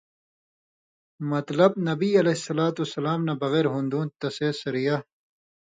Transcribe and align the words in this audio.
(مطلب 1.33 1.71
نبی 1.89 2.09
علیہ 2.21 2.33
الصلوة 2.39 2.75
والسلام 2.79 3.19
نہ 3.27 3.33
بغیر 3.43 3.65
ہُوندُوں 3.73 4.05
تسے 4.19 4.49
سریہ 4.59 4.97